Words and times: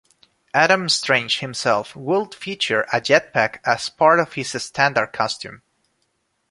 Adam 0.55 0.89
Strange 0.89 1.41
himself 1.41 1.95
would 1.95 2.33
feature 2.33 2.87
a 2.91 2.99
jetpack 2.99 3.59
as 3.63 3.87
part 3.87 4.19
of 4.19 4.33
his 4.33 4.51
standard 4.63 5.13
costume. 5.13 5.61